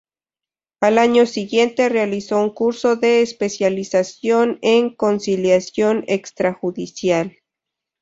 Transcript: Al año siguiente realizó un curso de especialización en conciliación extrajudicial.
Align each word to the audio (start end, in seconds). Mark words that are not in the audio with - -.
Al 0.81 0.97
año 0.97 1.27
siguiente 1.27 1.87
realizó 1.87 2.39
un 2.41 2.49
curso 2.55 2.95
de 2.95 3.21
especialización 3.21 4.57
en 4.63 4.95
conciliación 4.95 6.05
extrajudicial. 6.07 7.37